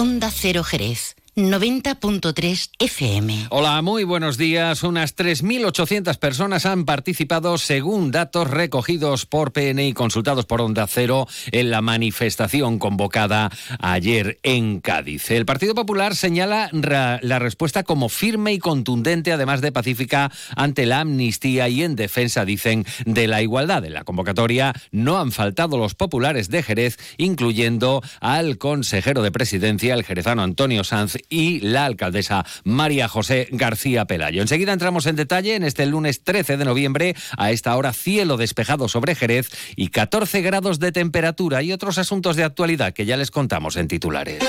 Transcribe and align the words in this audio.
Onda 0.00 0.30
Cero 0.30 0.62
Jerez. 0.64 1.14
90.3 1.48 2.70
FM. 2.78 3.46
Hola, 3.48 3.80
muy 3.80 4.04
buenos 4.04 4.36
días. 4.36 4.82
Unas 4.82 5.16
3.800 5.16 6.18
personas 6.18 6.66
han 6.66 6.84
participado, 6.84 7.56
según 7.56 8.10
datos 8.10 8.50
recogidos 8.50 9.24
por 9.24 9.52
PNI 9.52 9.88
y 9.88 9.92
consultados 9.94 10.44
por 10.44 10.60
Onda 10.60 10.86
Cero, 10.86 11.26
en 11.50 11.70
la 11.70 11.80
manifestación 11.80 12.78
convocada 12.78 13.50
ayer 13.80 14.38
en 14.42 14.80
Cádiz. 14.80 15.30
El 15.30 15.46
Partido 15.46 15.74
Popular 15.74 16.14
señala 16.14 16.68
la 16.72 17.38
respuesta 17.38 17.84
como 17.84 18.08
firme 18.08 18.52
y 18.52 18.58
contundente, 18.58 19.32
además 19.32 19.62
de 19.62 19.72
pacífica, 19.72 20.30
ante 20.56 20.84
la 20.84 21.00
amnistía 21.00 21.68
y 21.68 21.82
en 21.82 21.96
defensa, 21.96 22.44
dicen, 22.44 22.84
de 23.06 23.26
la 23.26 23.40
igualdad. 23.40 23.84
En 23.84 23.94
la 23.94 24.04
convocatoria 24.04 24.74
no 24.90 25.18
han 25.18 25.32
faltado 25.32 25.78
los 25.78 25.94
populares 25.94 26.50
de 26.50 26.62
Jerez, 26.62 26.98
incluyendo 27.16 28.02
al 28.20 28.58
consejero 28.58 29.22
de 29.22 29.32
presidencia, 29.32 29.94
el 29.94 30.04
jerezano 30.04 30.42
Antonio 30.42 30.84
Sanz, 30.84 31.16
y 31.30 31.60
la 31.60 31.86
alcaldesa 31.86 32.44
María 32.64 33.08
José 33.08 33.48
García 33.52 34.04
Pelayo. 34.04 34.42
Enseguida 34.42 34.72
entramos 34.72 35.06
en 35.06 35.16
detalle 35.16 35.54
en 35.54 35.64
este 35.64 35.86
lunes 35.86 36.22
13 36.22 36.56
de 36.56 36.64
noviembre, 36.64 37.14
a 37.38 37.52
esta 37.52 37.76
hora 37.76 37.92
cielo 37.92 38.36
despejado 38.36 38.88
sobre 38.88 39.14
Jerez 39.14 39.48
y 39.76 39.88
14 39.88 40.42
grados 40.42 40.80
de 40.80 40.92
temperatura 40.92 41.62
y 41.62 41.72
otros 41.72 41.96
asuntos 41.98 42.36
de 42.36 42.44
actualidad 42.44 42.92
que 42.92 43.06
ya 43.06 43.16
les 43.16 43.30
contamos 43.30 43.76
en 43.76 43.88
titulares. 43.88 44.42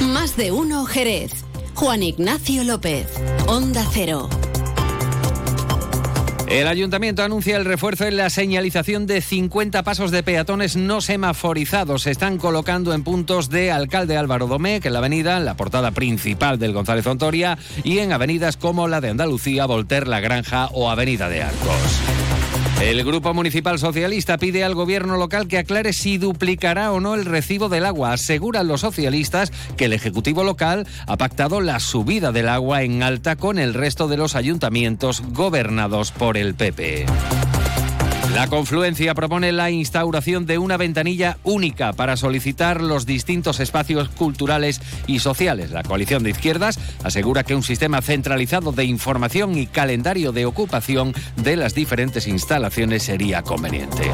Más 0.00 0.36
de 0.36 0.50
uno 0.50 0.86
Jerez. 0.86 1.32
Juan 1.74 2.02
Ignacio 2.02 2.64
López, 2.64 3.06
Onda 3.46 3.86
Cero. 3.92 4.28
El 6.50 6.66
ayuntamiento 6.66 7.22
anuncia 7.22 7.56
el 7.56 7.64
refuerzo 7.64 8.06
en 8.06 8.16
la 8.16 8.28
señalización 8.28 9.06
de 9.06 9.20
50 9.20 9.84
pasos 9.84 10.10
de 10.10 10.24
peatones 10.24 10.74
no 10.74 11.00
semaforizados. 11.00 12.02
Se 12.02 12.10
están 12.10 12.38
colocando 12.38 12.92
en 12.92 13.04
puntos 13.04 13.50
de 13.50 13.70
Alcalde 13.70 14.16
Álvaro 14.16 14.48
que 14.58 14.88
en 14.88 14.92
la 14.92 14.98
avenida, 14.98 15.36
en 15.36 15.44
la 15.44 15.56
portada 15.56 15.92
principal 15.92 16.58
del 16.58 16.72
González 16.72 17.06
Ontoria, 17.06 17.56
y 17.84 17.98
en 17.98 18.12
avenidas 18.12 18.56
como 18.56 18.88
la 18.88 19.00
de 19.00 19.10
Andalucía, 19.10 19.66
Volter, 19.66 20.08
La 20.08 20.18
Granja 20.18 20.66
o 20.72 20.90
Avenida 20.90 21.28
de 21.28 21.40
Arcos. 21.44 22.19
El 22.80 23.04
Grupo 23.04 23.34
Municipal 23.34 23.78
Socialista 23.78 24.38
pide 24.38 24.64
al 24.64 24.74
gobierno 24.74 25.18
local 25.18 25.48
que 25.48 25.58
aclare 25.58 25.92
si 25.92 26.16
duplicará 26.16 26.92
o 26.92 27.00
no 27.00 27.14
el 27.14 27.26
recibo 27.26 27.68
del 27.68 27.84
agua. 27.84 28.14
Aseguran 28.14 28.68
los 28.68 28.80
socialistas 28.80 29.52
que 29.76 29.84
el 29.84 29.92
Ejecutivo 29.92 30.44
local 30.44 30.86
ha 31.06 31.18
pactado 31.18 31.60
la 31.60 31.78
subida 31.78 32.32
del 32.32 32.48
agua 32.48 32.82
en 32.82 33.02
alta 33.02 33.36
con 33.36 33.58
el 33.58 33.74
resto 33.74 34.08
de 34.08 34.16
los 34.16 34.34
ayuntamientos 34.34 35.22
gobernados 35.32 36.10
por 36.10 36.38
el 36.38 36.54
PP. 36.54 37.04
La 38.34 38.46
confluencia 38.46 39.12
propone 39.14 39.50
la 39.50 39.70
instauración 39.70 40.46
de 40.46 40.58
una 40.58 40.76
ventanilla 40.76 41.38
única 41.42 41.92
para 41.92 42.16
solicitar 42.16 42.80
los 42.80 43.04
distintos 43.04 43.58
espacios 43.58 44.08
culturales 44.08 44.80
y 45.08 45.18
sociales. 45.18 45.72
La 45.72 45.82
coalición 45.82 46.22
de 46.22 46.30
izquierdas 46.30 46.78
asegura 47.02 47.42
que 47.42 47.56
un 47.56 47.64
sistema 47.64 48.00
centralizado 48.02 48.70
de 48.70 48.84
información 48.84 49.58
y 49.58 49.66
calendario 49.66 50.30
de 50.30 50.46
ocupación 50.46 51.12
de 51.36 51.56
las 51.56 51.74
diferentes 51.74 52.28
instalaciones 52.28 53.02
sería 53.02 53.42
conveniente. 53.42 54.10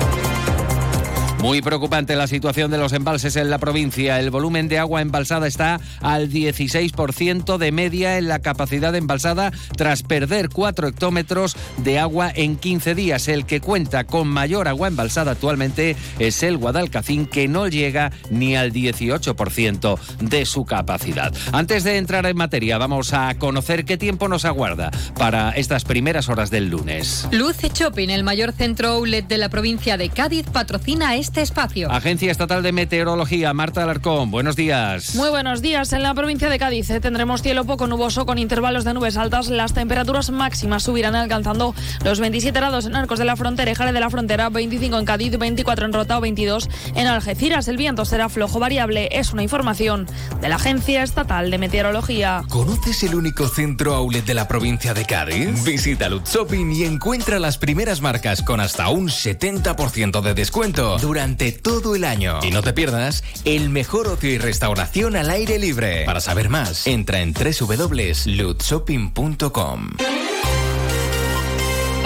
Muy 1.41 1.61
preocupante 1.61 2.17
la 2.17 2.27
situación 2.27 2.71
de 2.71 2.79
los 2.79 2.93
embalses 2.93 3.37
en 3.37 3.51
la 3.51 3.59
provincia. 3.59 4.19
El 4.19 4.31
volumen 4.31 4.69
de 4.69 4.79
agua 4.79 5.03
embalsada 5.03 5.47
está 5.47 5.79
al 6.01 6.31
16% 6.31 7.59
de 7.59 7.73
media 7.73 8.19
en 8.19 8.27
la 8.27 8.41
capacidad 8.41 8.95
embalsada 8.97 9.53
tras 9.77 10.03
perder 10.03 10.49
4 10.49 10.89
hectómetros 10.89 11.57
de 11.79 11.99
agua 11.99 12.33
en 12.35 12.57
15 12.57 12.95
días. 12.95 13.29
El 13.29 13.45
que 13.45 13.61
cuenta 13.61 14.05
con 14.05 14.29
mayor 14.29 14.67
agua 14.67 14.89
embalsada 14.89 15.33
actualmente 15.33 15.95
es 16.19 16.43
el 16.43 16.57
Guadalcacín, 16.57 17.27
que 17.27 17.49
no 17.49 17.69
llega 17.69 18.13
ni 18.31 18.57
al 18.57 18.73
18% 18.73 19.99
de 20.21 20.47
su 20.47 20.65
capacidad. 20.65 21.33
Antes 21.53 21.85
de 21.85 21.99
entrar 21.99 22.27
en 22.27 22.37
materia, 22.37 22.79
vamos 22.79 23.13
a 23.13 23.35
conocer 23.39 23.85
qué 23.85 23.99
tiempo 23.99 24.27
nos 24.27 24.47
aguarda 24.47 24.91
para 25.19 25.51
estas 25.51 25.85
primeras 25.85 26.29
horas 26.29 26.51
del 26.51 26.71
lunes. 26.71 27.29
Luce 27.31 27.71
Shopping, 27.73 28.09
el 28.09 28.25
mayor 28.25 28.53
centro 28.53 28.89
outlet 28.89 29.29
de 29.29 29.39
la 29.39 29.49
provincia 29.49 29.97
de 29.97 30.09
Cádiz, 30.09 30.47
patrocina 30.51 31.15
este 31.15 31.26
espacio. 31.35 31.91
Agencia 31.91 32.31
Estatal 32.31 32.63
de 32.63 32.73
Meteorología, 32.73 33.53
Marta 33.53 33.83
Alarcón, 33.83 34.31
buenos 34.31 34.57
días. 34.57 35.15
Muy 35.15 35.29
buenos 35.29 35.61
días. 35.61 35.93
En 35.93 36.03
la 36.03 36.15
provincia 36.15 36.49
de 36.49 36.59
Cádiz 36.59 36.89
eh, 36.91 37.01
tendremos 37.01 37.43
cielo 37.43 37.65
poco 37.65 37.87
nuboso 37.87 38.25
con 38.25 38.39
intervalos 38.39 38.85
de 38.85 38.95
nubes 38.95 39.17
altas. 39.17 39.49
Las 39.49 39.75
temperaturas 39.75 40.31
máximas 40.31 40.85
subirán 40.85 41.15
alcanzando 41.15 41.75
los 42.05 42.21
27 42.21 42.59
grados 42.59 42.87
en 42.87 42.97
Arcos 42.97 43.19
de 43.19 43.25
la 43.25 43.37
Frontera 43.37 43.71
y 43.71 43.75
Jale 43.75 43.93
de 43.93 44.01
la 44.01 44.09
Frontera, 44.09 44.49
25 44.49 44.99
en 44.99 45.05
Cádiz, 45.05 45.37
24 45.37 45.87
en 45.87 45.93
Rota 45.93 46.19
o 46.19 46.21
22 46.21 46.69
en 46.95 47.07
Algeciras. 47.07 47.69
El 47.69 47.77
viento 47.77 48.05
será 48.05 48.29
flojo 48.29 48.61
variable. 48.61 49.09
Es 49.11 49.33
una 49.33 49.43
información 49.43 50.07
de 50.41 50.49
la 50.49 50.57
Agencia 50.57 51.03
Estatal 51.03 51.51
de 51.51 51.59
Meteorología. 51.59 52.43
¿Conoces 52.49 53.03
el 53.03 53.15
único 53.15 53.49
centro 53.49 53.95
outlet 53.95 54.25
de 54.25 54.35
la 54.35 54.49
provincia 54.49 54.95
de 54.95 55.05
Cádiz? 55.05 55.65
Visita 55.65 56.09
Lutz 56.09 56.33
Shopping 56.33 56.71
y 56.73 56.85
encuentra 56.85 57.39
las 57.39 57.59
primeras 57.59 58.01
marcas 58.01 58.43
con 58.43 58.61
hasta 58.61 58.89
un 58.89 59.09
70% 59.09 60.21
de 60.23 60.35
descuento 60.35 60.97
durante 60.99 61.16
todo 61.63 61.97
el 61.97 62.05
año. 62.05 62.41
Y 62.43 62.51
no 62.51 62.63
te 62.63 62.75
pierdas 62.75 63.25
el 63.45 63.71
mejor 63.71 64.09
ocio 64.09 64.31
y 64.31 64.37
restauración 64.39 65.17
al 65.17 65.31
aire 65.31 65.59
libre. 65.59 66.05
Para 66.05 66.21
saber 66.21 66.51
más, 66.51 66.87
entra 66.87 67.21
en 67.21 67.33
www.lutzshopping.com. 67.33 69.91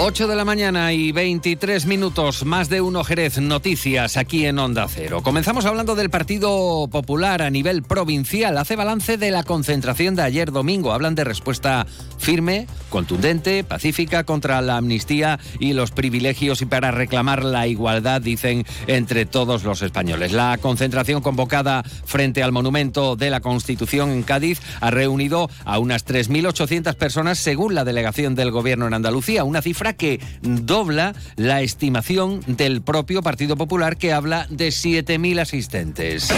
8 0.03 0.27
de 0.27 0.35
la 0.35 0.45
mañana 0.45 0.93
y 0.93 1.11
23 1.11 1.85
minutos, 1.85 2.43
más 2.43 2.69
de 2.69 2.81
uno 2.81 3.03
Jerez, 3.03 3.37
noticias 3.37 4.17
aquí 4.17 4.47
en 4.47 4.57
Onda 4.57 4.87
Cero. 4.89 5.21
Comenzamos 5.21 5.65
hablando 5.65 5.93
del 5.93 6.09
Partido 6.09 6.87
Popular 6.91 7.43
a 7.43 7.51
nivel 7.51 7.83
provincial. 7.83 8.57
Hace 8.57 8.75
balance 8.75 9.17
de 9.17 9.29
la 9.29 9.43
concentración 9.43 10.15
de 10.15 10.23
ayer 10.23 10.51
domingo. 10.51 10.91
Hablan 10.91 11.13
de 11.13 11.23
respuesta 11.23 11.85
firme, 12.17 12.65
contundente, 12.89 13.63
pacífica 13.63 14.23
contra 14.23 14.59
la 14.61 14.77
amnistía 14.77 15.39
y 15.59 15.73
los 15.73 15.91
privilegios 15.91 16.63
y 16.63 16.65
para 16.65 16.89
reclamar 16.89 17.43
la 17.43 17.67
igualdad, 17.67 18.21
dicen, 18.21 18.65
entre 18.87 19.27
todos 19.27 19.63
los 19.63 19.83
españoles. 19.83 20.31
La 20.31 20.57
concentración 20.59 21.21
convocada 21.21 21.83
frente 21.83 22.41
al 22.41 22.51
monumento 22.51 23.15
de 23.15 23.29
la 23.29 23.39
Constitución 23.39 24.09
en 24.09 24.23
Cádiz 24.23 24.61
ha 24.79 24.89
reunido 24.89 25.47
a 25.63 25.77
unas 25.77 26.07
3.800 26.07 26.95
personas 26.95 27.37
según 27.37 27.75
la 27.75 27.85
delegación 27.85 28.33
del 28.33 28.49
Gobierno 28.49 28.87
en 28.87 28.95
Andalucía, 28.95 29.43
una 29.43 29.61
cifra 29.61 29.90
que 29.93 30.19
dobla 30.41 31.13
la 31.35 31.61
estimación 31.61 32.41
del 32.47 32.81
propio 32.81 33.21
Partido 33.21 33.55
Popular 33.55 33.97
que 33.97 34.13
habla 34.13 34.47
de 34.49 34.69
7.000 34.69 35.39
asistentes. 35.39 36.29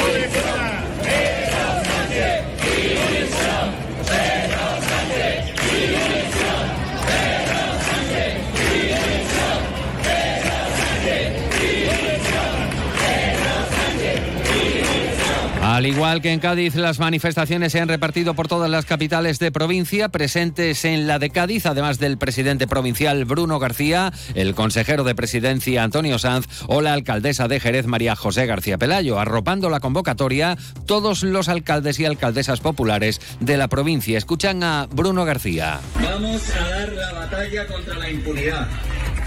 Al 15.74 15.88
igual 15.88 16.22
que 16.22 16.32
en 16.32 16.40
Cádiz, 16.40 16.76
las 16.76 17.00
manifestaciones 17.00 17.72
se 17.72 17.80
han 17.80 17.88
repartido 17.88 18.36
por 18.36 18.48
todas 18.48 18.70
las 18.70 18.86
capitales 18.86 19.40
de 19.40 19.52
provincia, 19.52 20.10
presentes 20.10 20.86
en 20.86 21.08
la 21.08 21.18
de 21.18 21.32
Cádiz, 21.32 21.66
además 21.66 21.98
del 21.98 22.20
presidente 22.20 22.68
provincial 22.68 23.26
Bruno 23.26 23.58
García, 23.58 24.14
el 24.36 24.54
consejero 24.54 25.04
de 25.04 25.16
presidencia 25.16 25.84
Antonio 25.84 26.20
Sanz 26.20 26.46
o 26.68 26.82
la 26.82 26.94
alcaldesa 26.94 27.48
de 27.48 27.60
Jerez 27.60 27.88
María 27.88 28.16
José 28.16 28.46
García 28.46 28.78
Pelayo, 28.78 29.18
arropando 29.18 29.72
la 29.72 29.80
convocatoria 29.80 30.60
todos 30.86 31.24
los 31.24 31.50
alcaldes 31.50 32.00
y 32.00 32.06
alcaldesas 32.06 32.60
populares 32.60 33.20
de 33.40 33.58
la 33.58 33.68
provincia. 33.68 34.16
Escuchan 34.16 34.62
a 34.62 34.88
Bruno 34.92 35.26
García. 35.26 35.80
Vamos 35.96 36.52
a 36.52 36.70
dar 36.70 36.94
la 36.94 37.14
batalla 37.14 37.66
contra 37.66 37.98
la 37.98 38.12
impunidad. 38.12 38.68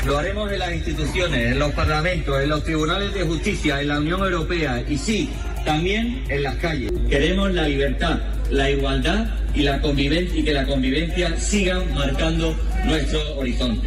Lo 0.05 0.17
haremos 0.17 0.53
en 0.53 0.61
las 0.61 0.73
instituciones, 0.73 1.51
en 1.51 1.59
los 1.59 1.73
parlamentos, 1.73 2.41
en 2.41 2.51
los 2.51 2.63
tribunales 2.63 3.13
de 3.15 3.25
justicia, 3.25 3.81
en 3.81 3.89
la 3.89 3.99
Unión 3.99 4.21
Europea 4.21 4.85
y 4.89 4.97
sí, 4.97 5.29
también 5.67 6.23
en 6.31 6.45
las 6.45 6.55
calles. 6.57 6.93
Queremos 7.11 7.53
la 7.53 7.69
libertad, 7.69 8.21
la 8.51 8.71
igualdad 8.71 9.27
y 9.55 9.63
la 9.63 9.83
y 10.35 10.43
que 10.43 10.53
la 10.53 10.65
convivencia 10.65 11.39
sigan 11.39 11.93
marcando 11.93 12.57
nuestro 12.87 13.37
horizonte. 13.37 13.87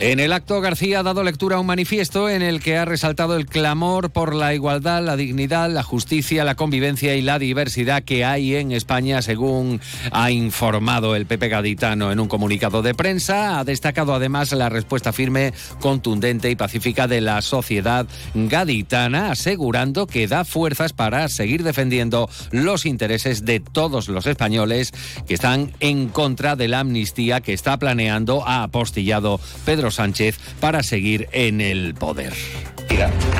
En 0.00 0.20
el 0.20 0.32
acto, 0.32 0.60
García 0.60 1.00
ha 1.00 1.02
dado 1.02 1.24
lectura 1.24 1.56
a 1.56 1.60
un 1.60 1.66
manifiesto 1.66 2.28
en 2.28 2.40
el 2.40 2.60
que 2.60 2.76
ha 2.76 2.84
resaltado 2.84 3.34
el 3.34 3.46
clamor 3.46 4.10
por 4.10 4.32
la 4.32 4.54
igualdad, 4.54 5.02
la 5.02 5.16
dignidad, 5.16 5.68
la 5.72 5.82
justicia, 5.82 6.44
la 6.44 6.54
convivencia 6.54 7.16
y 7.16 7.20
la 7.20 7.40
diversidad 7.40 8.04
que 8.04 8.24
hay 8.24 8.54
en 8.54 8.70
España, 8.70 9.22
según 9.22 9.80
ha 10.12 10.30
informado 10.30 11.16
el 11.16 11.26
Pepe 11.26 11.48
Gaditano 11.48 12.12
en 12.12 12.20
un 12.20 12.28
comunicado 12.28 12.80
de 12.80 12.94
prensa. 12.94 13.58
Ha 13.58 13.64
destacado 13.64 14.14
además 14.14 14.52
la 14.52 14.68
respuesta 14.68 15.12
firme, 15.12 15.52
contundente 15.80 16.48
y 16.48 16.54
pacífica 16.54 17.08
de 17.08 17.20
la 17.20 17.42
sociedad 17.42 18.06
gaditana, 18.34 19.32
asegurando 19.32 20.06
que 20.06 20.28
da 20.28 20.44
fuerzas 20.44 20.92
para 20.92 21.28
seguir 21.28 21.64
defendiendo 21.64 22.30
los 22.52 22.86
intereses 22.86 23.44
de 23.44 23.58
todos 23.58 24.06
los 24.06 24.26
españoles 24.26 24.92
que 25.26 25.34
están 25.34 25.72
en 25.80 26.08
contra 26.08 26.54
de 26.54 26.68
la 26.68 26.78
amnistía 26.80 27.40
que 27.40 27.52
está 27.52 27.80
planeando, 27.80 28.46
ha 28.46 28.62
apostillado 28.62 29.40
Pedro 29.64 29.87
Sánchez 29.90 30.38
para 30.60 30.82
seguir 30.82 31.28
en 31.32 31.60
el 31.60 31.94
poder. 31.94 32.32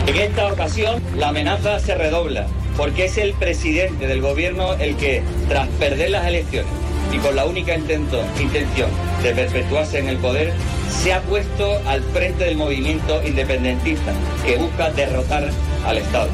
En 0.06 0.17
esta 0.17 0.53
ocasión 0.53 1.03
la 1.17 1.29
amenaza 1.29 1.81
se 1.81 1.95
redobla 1.95 2.47
porque 2.77 3.06
es 3.06 3.19
el 3.19 3.33
presidente 3.35 4.06
del 4.06 4.21
gobierno 4.21 4.75
el 4.75 4.97
que, 4.97 5.23
tras 5.49 5.69
perder 5.81 6.11
las 6.11 6.27
elecciones 6.27 6.71
y 7.12 7.19
con 7.19 7.35
la 7.35 7.45
única 7.45 7.75
intento, 7.75 8.23
intención 8.41 8.91
de 9.23 9.35
perpetuarse 9.35 9.99
en 9.99 10.09
el 10.09 10.19
poder, 10.19 10.53
se 10.89 11.12
ha 11.12 11.21
puesto 11.23 11.81
al 11.87 12.03
frente 12.03 12.45
del 12.45 12.56
movimiento 12.56 13.21
independentista 13.27 14.12
que 14.45 14.56
busca 14.56 14.91
derrotar 14.91 15.50
al 15.85 15.99
Estado. 15.99 16.29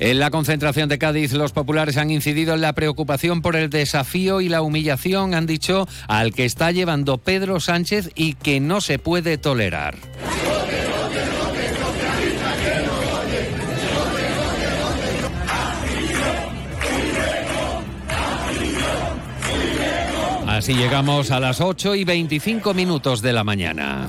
En 0.00 0.18
la 0.18 0.30
concentración 0.30 0.88
de 0.88 0.98
Cádiz, 0.98 1.32
los 1.32 1.52
populares 1.52 1.96
han 1.96 2.10
incidido 2.10 2.54
en 2.54 2.60
la 2.60 2.72
preocupación 2.72 3.42
por 3.42 3.56
el 3.56 3.70
desafío 3.70 4.40
y 4.40 4.48
la 4.48 4.62
humillación, 4.62 5.34
han 5.34 5.46
dicho, 5.46 5.88
al 6.08 6.32
que 6.34 6.44
está 6.44 6.70
llevando 6.70 7.18
Pedro 7.18 7.60
Sánchez 7.60 8.10
y 8.14 8.34
que 8.34 8.60
no 8.60 8.80
se 8.80 8.98
puede 8.98 9.38
tolerar. 9.38 9.96
Así 20.54 20.74
llegamos 20.74 21.32
a 21.32 21.40
las 21.40 21.60
8 21.60 21.96
y 21.96 22.04
25 22.04 22.74
minutos 22.74 23.20
de 23.22 23.32
la 23.32 23.42
mañana. 23.42 24.08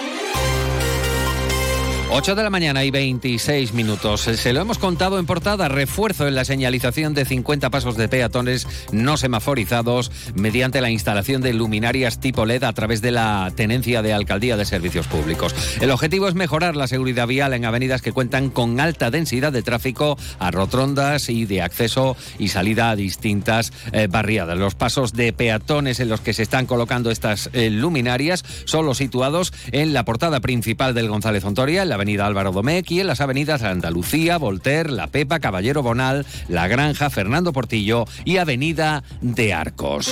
8 2.13 2.35
de 2.35 2.43
la 2.43 2.49
mañana 2.49 2.83
y 2.83 2.91
26 2.91 3.73
minutos. 3.73 4.19
Se 4.19 4.51
lo 4.51 4.59
hemos 4.59 4.77
contado 4.77 5.17
en 5.17 5.25
portada. 5.25 5.69
Refuerzo 5.69 6.27
en 6.27 6.35
la 6.35 6.43
señalización 6.43 7.13
de 7.13 7.23
50 7.23 7.69
pasos 7.69 7.95
de 7.95 8.09
peatones 8.09 8.67
no 8.91 9.15
semaforizados 9.15 10.11
mediante 10.35 10.81
la 10.81 10.89
instalación 10.89 11.41
de 11.41 11.53
luminarias 11.53 12.19
tipo 12.19 12.45
LED 12.45 12.65
a 12.65 12.73
través 12.73 13.01
de 13.01 13.11
la 13.11 13.49
tenencia 13.55 14.01
de 14.01 14.11
Alcaldía 14.11 14.57
de 14.57 14.65
Servicios 14.65 15.07
Públicos. 15.07 15.55
El 15.79 15.89
objetivo 15.89 16.27
es 16.27 16.35
mejorar 16.35 16.75
la 16.75 16.87
seguridad 16.87 17.27
vial 17.27 17.53
en 17.53 17.63
avenidas 17.63 18.01
que 18.01 18.11
cuentan 18.11 18.49
con 18.49 18.81
alta 18.81 19.09
densidad 19.09 19.53
de 19.53 19.63
tráfico, 19.63 20.17
a 20.37 20.51
rotrondas 20.51 21.29
y 21.29 21.45
de 21.45 21.61
acceso 21.61 22.17
y 22.37 22.49
salida 22.49 22.89
a 22.89 22.97
distintas 22.97 23.71
eh, 23.93 24.07
barriadas. 24.11 24.57
Los 24.57 24.75
pasos 24.75 25.13
de 25.13 25.31
peatones 25.31 26.01
en 26.01 26.09
los 26.09 26.19
que 26.19 26.33
se 26.33 26.43
están 26.43 26.65
colocando 26.65 27.09
estas 27.09 27.49
eh, 27.53 27.69
luminarias 27.69 28.43
son 28.65 28.85
los 28.85 28.97
situados 28.97 29.53
en 29.71 29.93
la 29.93 30.03
portada 30.03 30.41
principal 30.41 30.93
del 30.93 31.07
González 31.07 31.45
Ontoria, 31.45 31.83
en 31.83 31.89
la 31.89 32.00
avenida 32.01 32.25
Álvaro 32.25 32.51
Domecq 32.51 32.89
y 32.91 32.99
en 32.99 33.07
las 33.07 33.21
avenidas 33.21 33.61
Andalucía, 33.61 34.37
Voltaire, 34.37 34.89
La 34.89 35.05
Pepa, 35.05 35.39
Caballero 35.39 35.83
Bonal, 35.83 36.25
La 36.47 36.67
Granja, 36.67 37.11
Fernando 37.11 37.53
Portillo 37.53 38.05
y 38.25 38.37
Avenida 38.37 39.03
de 39.21 39.53
Arcos. 39.53 40.11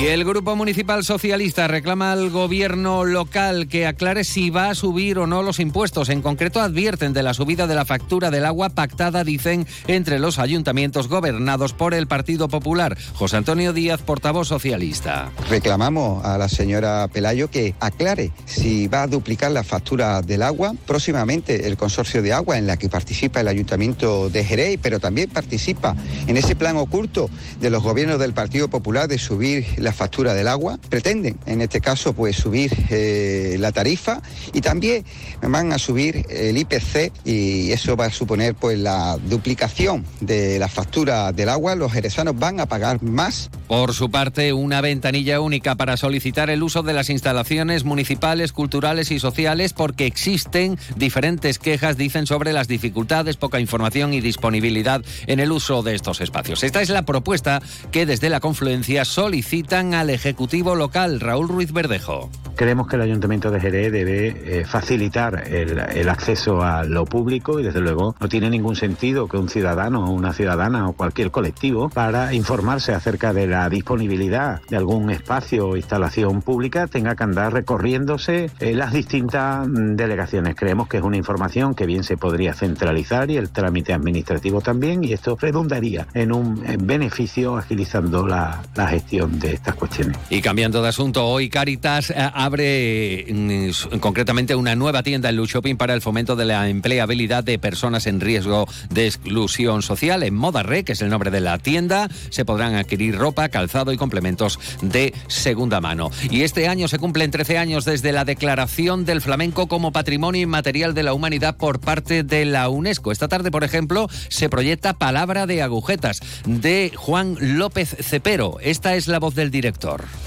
Y 0.00 0.06
el 0.06 0.24
Grupo 0.24 0.54
Municipal 0.54 1.02
Socialista 1.02 1.66
reclama 1.66 2.12
al 2.12 2.30
gobierno 2.30 3.04
local 3.04 3.66
que 3.66 3.84
aclare 3.84 4.22
si 4.22 4.48
va 4.48 4.70
a 4.70 4.76
subir 4.76 5.18
o 5.18 5.26
no 5.26 5.42
los 5.42 5.58
impuestos. 5.58 6.08
En 6.08 6.22
concreto, 6.22 6.60
advierten 6.60 7.12
de 7.12 7.24
la 7.24 7.34
subida 7.34 7.66
de 7.66 7.74
la 7.74 7.84
factura 7.84 8.30
del 8.30 8.44
agua 8.44 8.68
pactada, 8.68 9.24
dicen, 9.24 9.66
entre 9.88 10.20
los 10.20 10.38
ayuntamientos 10.38 11.08
gobernados 11.08 11.72
por 11.72 11.94
el 11.94 12.06
Partido 12.06 12.46
Popular. 12.46 12.96
José 13.14 13.38
Antonio 13.38 13.72
Díaz, 13.72 14.00
portavoz 14.00 14.46
socialista. 14.46 15.32
Reclamamos 15.50 16.24
a 16.24 16.38
la 16.38 16.48
señora 16.48 17.08
Pelayo 17.12 17.50
que 17.50 17.74
aclare 17.80 18.30
si 18.44 18.86
va 18.86 19.02
a 19.02 19.08
duplicar 19.08 19.50
la 19.50 19.64
factura 19.64 20.22
del 20.22 20.42
agua. 20.42 20.74
Próximamente, 20.86 21.66
el 21.66 21.76
consorcio 21.76 22.22
de 22.22 22.32
agua 22.32 22.56
en 22.56 22.68
la 22.68 22.76
que 22.76 22.88
participa 22.88 23.40
el 23.40 23.48
ayuntamiento 23.48 24.30
de 24.30 24.44
Jerez, 24.44 24.78
pero 24.80 25.00
también 25.00 25.28
participa 25.28 25.96
en 26.28 26.36
ese 26.36 26.54
plan 26.54 26.76
oculto 26.76 27.28
de 27.60 27.70
los 27.70 27.82
gobiernos 27.82 28.20
del 28.20 28.32
Partido 28.32 28.68
Popular 28.68 29.08
de 29.08 29.18
subir 29.18 29.66
la 29.87 29.87
factura 29.92 30.34
del 30.34 30.48
agua. 30.48 30.78
Pretenden, 30.88 31.38
en 31.46 31.60
este 31.60 31.80
caso, 31.80 32.12
pues 32.12 32.36
subir 32.36 32.72
eh, 32.90 33.56
la 33.58 33.72
tarifa 33.72 34.20
y 34.52 34.60
también 34.60 35.04
van 35.42 35.72
a 35.72 35.78
subir 35.78 36.26
el 36.28 36.56
IPC 36.56 37.12
y 37.24 37.72
eso 37.72 37.96
va 37.96 38.06
a 38.06 38.10
suponer 38.10 38.54
pues 38.54 38.78
la 38.78 39.18
duplicación 39.28 40.04
de 40.20 40.58
la 40.58 40.68
factura 40.68 41.32
del 41.32 41.48
agua. 41.48 41.74
Los 41.74 41.92
jerezanos 41.92 42.38
van 42.38 42.60
a 42.60 42.66
pagar 42.66 43.02
más. 43.02 43.50
Por 43.66 43.92
su 43.94 44.10
parte, 44.10 44.52
una 44.52 44.80
ventanilla 44.80 45.40
única 45.40 45.74
para 45.74 45.96
solicitar 45.96 46.50
el 46.50 46.62
uso 46.62 46.82
de 46.82 46.92
las 46.92 47.10
instalaciones 47.10 47.84
municipales, 47.84 48.52
culturales 48.52 49.10
y 49.10 49.18
sociales 49.18 49.72
porque 49.72 50.06
existen 50.06 50.78
diferentes 50.96 51.58
quejas, 51.58 51.96
dicen, 51.96 52.26
sobre 52.26 52.52
las 52.52 52.68
dificultades, 52.68 53.36
poca 53.36 53.60
información 53.60 54.14
y 54.14 54.20
disponibilidad 54.20 55.02
en 55.26 55.40
el 55.40 55.52
uso 55.52 55.82
de 55.82 55.94
estos 55.94 56.20
espacios. 56.20 56.62
Esta 56.62 56.82
es 56.82 56.90
la 56.90 57.02
propuesta 57.02 57.60
que 57.90 58.06
desde 58.06 58.30
la 58.30 58.40
confluencia 58.40 59.04
solicita 59.04 59.77
al 59.78 60.10
Ejecutivo 60.10 60.74
local, 60.74 61.20
Raúl 61.20 61.46
Ruiz 61.46 61.72
Verdejo. 61.72 62.30
Creemos 62.56 62.88
que 62.88 62.96
el 62.96 63.02
Ayuntamiento 63.02 63.52
de 63.52 63.60
Jerez 63.60 63.92
debe 63.92 64.58
eh, 64.60 64.64
facilitar 64.64 65.44
el, 65.46 66.08
acceso 66.08 66.64
a 66.64 66.82
lo 66.82 67.04
público 67.04 67.60
y 67.60 67.62
desde 67.62 67.80
luego 67.80 68.16
no 68.18 68.28
tiene 68.28 68.50
ningún 68.50 68.74
sentido 68.74 69.28
que 69.28 69.36
un 69.36 69.48
ciudadano 69.48 70.04
o 70.04 70.10
una 70.10 70.32
ciudadana 70.32 70.88
o 70.88 70.94
cualquier 70.94 71.30
colectivo 71.30 71.90
para 71.90 72.34
informarse 72.34 72.92
acerca 72.92 73.32
de 73.32 73.46
la 73.46 73.68
disponibilidad 73.68 74.60
de 74.68 74.76
algún 74.76 75.10
espacio 75.10 75.68
o 75.68 75.76
instalación 75.76 76.42
pública 76.42 76.88
tenga 76.88 77.14
que 77.14 77.22
andar 77.22 77.52
recorriéndose 77.52 78.50
eh, 78.58 78.74
las 78.74 78.92
distintas 78.92 79.68
mm, 79.68 79.94
delegaciones. 79.94 80.56
Creemos 80.56 80.88
que 80.88 80.96
es 80.96 81.04
una 81.04 81.16
información 81.16 81.76
que 81.76 81.86
bien 81.86 82.02
se 82.02 82.16
podría 82.16 82.52
centralizar 82.52 83.30
y 83.30 83.36
el 83.36 83.50
trámite 83.50 83.92
administrativo 83.92 84.60
también 84.60 85.04
y 85.04 85.12
esto 85.12 85.38
redundaría 85.40 86.08
en 86.14 86.32
un 86.32 86.64
en 86.66 86.84
beneficio 86.84 87.56
agilizando 87.56 88.26
la, 88.26 88.62
la 88.74 88.88
gestión 88.88 89.38
de 89.38 89.52
cuestiones. 89.74 90.16
Y 90.30 90.40
cambiando 90.40 90.82
de 90.82 90.88
asunto, 90.88 91.26
hoy 91.26 91.48
Caritas 91.48 92.10
eh, 92.10 92.14
abre 92.16 93.26
mm, 93.28 93.98
concretamente 93.98 94.54
una 94.54 94.74
nueva 94.74 95.02
tienda 95.02 95.28
en 95.28 95.36
Lu 95.36 95.46
Shopping 95.46 95.76
para 95.76 95.94
el 95.94 96.02
fomento 96.02 96.36
de 96.36 96.44
la 96.44 96.68
empleabilidad 96.68 97.44
de 97.44 97.58
personas 97.58 98.06
en 98.06 98.20
riesgo 98.20 98.66
de 98.90 99.06
exclusión 99.06 99.82
social. 99.82 100.22
En 100.22 100.34
Moda 100.34 100.62
Re, 100.62 100.84
que 100.84 100.92
es 100.92 101.02
el 101.02 101.08
nombre 101.08 101.30
de 101.30 101.40
la 101.40 101.58
tienda, 101.58 102.08
se 102.30 102.44
podrán 102.44 102.74
adquirir 102.74 103.16
ropa, 103.16 103.48
calzado 103.48 103.92
y 103.92 103.96
complementos 103.96 104.58
de 104.82 105.14
segunda 105.26 105.80
mano. 105.80 106.10
Y 106.30 106.42
este 106.42 106.68
año 106.68 106.88
se 106.88 106.98
cumplen 106.98 107.30
13 107.30 107.58
años 107.58 107.84
desde 107.84 108.12
la 108.12 108.24
declaración 108.24 109.04
del 109.04 109.20
flamenco 109.20 109.66
como 109.66 109.92
patrimonio 109.92 110.42
inmaterial 110.42 110.94
de 110.94 111.02
la 111.02 111.14
humanidad 111.14 111.56
por 111.56 111.80
parte 111.80 112.22
de 112.22 112.44
la 112.44 112.68
UNESCO. 112.68 113.12
Esta 113.12 113.28
tarde, 113.28 113.50
por 113.50 113.64
ejemplo, 113.64 114.08
se 114.28 114.48
proyecta 114.48 114.94
Palabra 114.94 115.46
de 115.46 115.62
agujetas 115.62 116.20
de 116.44 116.92
Juan 116.94 117.36
López 117.40 117.96
Cepero. 118.00 118.58
Esta 118.60 118.94
es 118.96 119.08
la 119.08 119.18
voz 119.18 119.34
del 119.34 119.50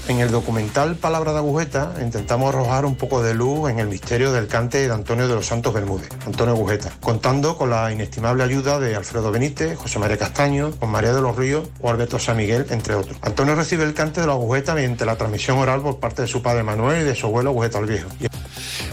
En 0.08 0.18
el 0.18 0.30
documental 0.30 0.96
Palabra 0.96 1.32
de 1.32 1.38
agujeta 1.38 1.94
intentamos 2.02 2.48
arrojar 2.48 2.84
un 2.84 2.96
poco 2.96 3.22
de 3.22 3.34
luz 3.34 3.70
en 3.70 3.78
el 3.78 3.88
misterio 3.88 4.32
del 4.32 4.46
cante 4.46 4.86
de 4.86 4.92
Antonio 4.92 5.28
de 5.28 5.34
los 5.34 5.46
Santos 5.46 5.72
Bermúdez, 5.72 6.08
Antonio 6.26 6.54
Agujeta, 6.54 6.92
contando 7.00 7.56
con 7.56 7.70
la 7.70 7.92
inestimable 7.92 8.42
ayuda 8.42 8.78
de 8.78 8.94
Alfredo 8.94 9.30
Benítez, 9.30 9.78
José 9.78 9.98
María 9.98 10.18
Castaño, 10.18 10.72
Juan 10.78 10.90
María 10.90 11.14
de 11.14 11.22
los 11.22 11.36
Ríos 11.36 11.68
o 11.80 11.90
Alberto 11.90 12.18
San 12.18 12.36
Miguel, 12.36 12.66
entre 12.70 12.94
otros. 12.94 13.16
Antonio 13.22 13.54
recibe 13.54 13.84
el 13.84 13.94
cante 13.94 14.20
de 14.20 14.26
la 14.26 14.34
agujeta 14.34 14.74
mediante 14.74 15.06
la 15.06 15.16
transmisión 15.16 15.58
oral 15.58 15.80
por 15.80 15.98
parte 15.98 16.22
de 16.22 16.28
su 16.28 16.42
padre 16.42 16.62
Manuel 16.62 17.02
y 17.02 17.04
de 17.04 17.14
su 17.14 17.26
abuelo 17.26 17.50
Agujeta 17.50 17.78
el 17.78 17.86
Viejo. 17.86 18.08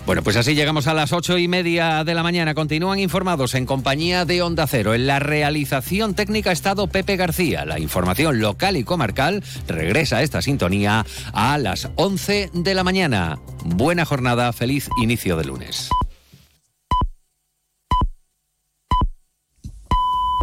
Bueno, 0.09 0.23
pues 0.23 0.37
así 0.37 0.55
llegamos 0.55 0.87
a 0.87 0.95
las 0.95 1.13
ocho 1.13 1.37
y 1.37 1.47
media 1.47 2.03
de 2.03 2.15
la 2.15 2.23
mañana. 2.23 2.55
Continúan 2.55 2.97
informados 2.97 3.53
en 3.53 3.67
compañía 3.67 4.25
de 4.25 4.41
Onda 4.41 4.65
Cero. 4.65 4.95
En 4.95 5.05
la 5.05 5.19
realización 5.19 6.15
técnica 6.15 6.49
ha 6.49 6.53
estado 6.53 6.87
Pepe 6.87 7.15
García. 7.15 7.63
La 7.63 7.77
información 7.77 8.39
local 8.39 8.75
y 8.75 8.83
comarcal 8.83 9.43
regresa 9.67 10.17
a 10.17 10.23
esta 10.23 10.41
sintonía 10.41 11.05
a 11.31 11.59
las 11.59 11.91
11 11.95 12.49
de 12.53 12.73
la 12.73 12.83
mañana. 12.83 13.37
Buena 13.63 14.03
jornada, 14.03 14.51
feliz 14.51 14.89
inicio 14.99 15.37
de 15.37 15.45
lunes. 15.45 15.91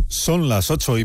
Son 0.06 0.49
las 0.49 0.70
ocho 0.70 0.96
y 0.96 1.04